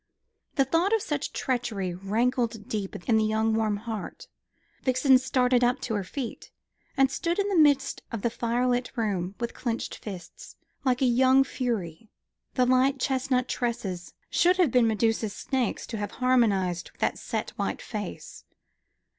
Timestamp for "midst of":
7.55-8.23